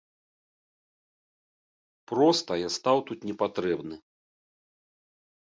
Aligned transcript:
Проста 2.13 2.51
я 2.61 2.69
тут 2.73 2.75
стаў 2.79 2.97
не 3.31 3.35
патрэбны. 3.45 3.95